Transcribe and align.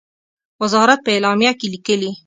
وزارت 0.61 0.99
په 1.03 1.09
اعلامیه 1.15 1.51
کې 1.59 1.67
لیکلی، 1.73 2.11